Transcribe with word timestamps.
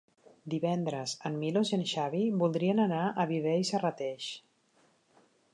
Divendres 0.53 1.13
en 1.29 1.35
Milos 1.41 1.71
i 1.73 1.75
en 1.77 1.85
Xavi 1.93 2.23
voldrien 2.41 2.83
anar 2.89 3.05
a 3.25 3.29
Viver 3.35 3.57
i 3.67 3.71
Serrateix. 3.73 4.35